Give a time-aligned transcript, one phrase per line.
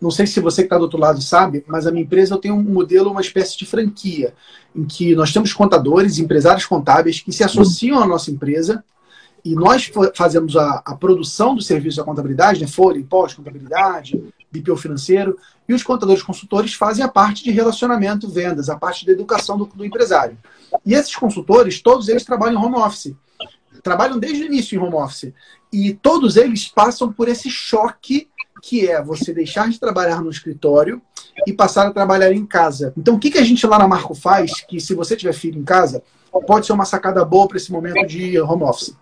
[0.00, 2.54] não sei se você que está do outro lado sabe, mas a minha empresa tenho
[2.54, 4.32] um modelo, uma espécie de franquia,
[4.74, 8.84] em que nós temos contadores, empresários contábeis que se associam à nossa empresa
[9.44, 14.76] e nós fazemos a, a produção do serviço da contabilidade, né, folha, imposto, contabilidade, BPO
[14.76, 15.38] financeiro,
[15.68, 19.66] e os contadores consultores fazem a parte de relacionamento, vendas, a parte de educação do,
[19.66, 20.36] do empresário.
[20.84, 23.14] E esses consultores, todos eles trabalham em home office.
[23.82, 25.32] Trabalham desde o início em home office.
[25.72, 28.28] E todos eles passam por esse choque
[28.62, 31.00] que é você deixar de trabalhar no escritório
[31.46, 32.92] e passar a trabalhar em casa.
[32.96, 35.60] Então, o que, que a gente lá na Marco faz, que se você tiver filho
[35.60, 36.02] em casa,
[36.46, 38.96] pode ser uma sacada boa para esse momento de home office?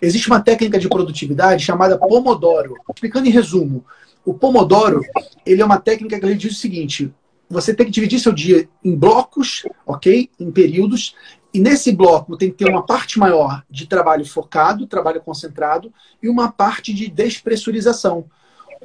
[0.00, 2.74] Existe uma técnica de produtividade chamada Pomodoro.
[2.94, 3.84] Explicando em resumo,
[4.24, 5.02] o Pomodoro
[5.44, 7.12] ele é uma técnica que ele diz o seguinte:
[7.48, 10.28] você tem que dividir seu dia em blocos, ok?
[10.38, 11.14] Em períodos.
[11.54, 16.28] E nesse bloco tem que ter uma parte maior de trabalho focado, trabalho concentrado, e
[16.28, 18.26] uma parte de despressurização.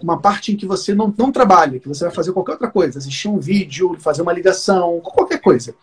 [0.02, 3.00] Uma parte em que você não, não trabalha, que você vai fazer qualquer outra coisa,
[3.00, 5.76] assistir um vídeo, fazer uma ligação, qualquer coisa.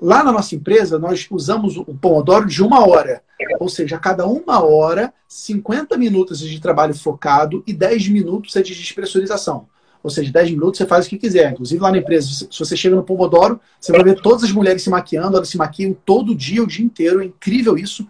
[0.00, 3.20] Lá na nossa empresa, nós usamos o Pomodoro de uma hora.
[3.58, 8.62] Ou seja, a cada uma hora, 50 minutos de trabalho focado e 10 minutos é
[8.62, 9.66] de despressurização.
[10.02, 11.52] Ou seja, 10 minutos você faz o que quiser.
[11.52, 14.82] Inclusive lá na empresa, se você chega no Pomodoro, você vai ver todas as mulheres
[14.82, 17.20] se maquiando, elas se maquiam todo dia, o dia inteiro.
[17.20, 18.06] É incrível isso.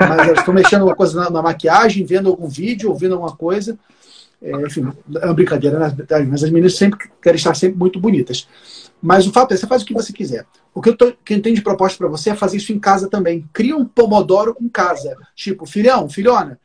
[0.00, 3.78] Mas elas estão mexendo alguma coisa na, na, maquiagem, vendo algum vídeo, ouvindo alguma coisa.
[4.40, 4.86] É, enfim,
[5.20, 5.96] é uma brincadeira, né?
[6.28, 8.46] mas as meninas sempre querem estar sempre muito bonitas.
[9.00, 10.46] Mas o fato é, você faz o que você quiser.
[10.74, 12.78] O que eu, tô, que eu tenho de proposta para você é fazer isso em
[12.78, 13.48] casa também.
[13.52, 15.16] Cria um pomodoro em casa.
[15.34, 16.58] Tipo, filhão, filhona,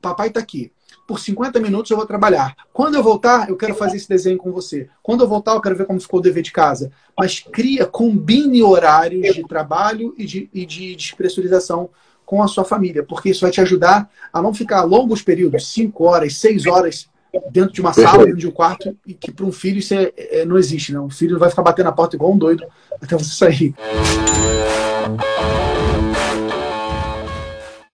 [0.00, 0.72] papai está aqui.
[1.06, 2.54] Por 50 minutos eu vou trabalhar.
[2.72, 4.88] Quando eu voltar, eu quero fazer esse desenho com você.
[5.02, 6.90] Quando eu voltar, eu quero ver como ficou o dever de casa.
[7.18, 11.90] Mas cria, combine horários de trabalho e de, e de despressurização
[12.32, 16.02] com a sua família, porque isso vai te ajudar a não ficar longos períodos, 5
[16.02, 17.06] horas, 6 horas
[17.50, 20.10] dentro de uma sala, dentro de um quarto, e que para um filho isso é,
[20.16, 20.98] é, não existe, né?
[20.98, 22.64] Um filho vai ficar batendo na porta igual um doido
[23.02, 23.74] até você sair.